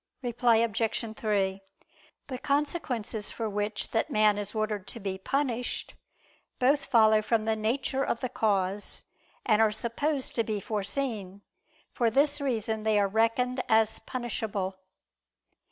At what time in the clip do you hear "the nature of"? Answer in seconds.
7.45-8.19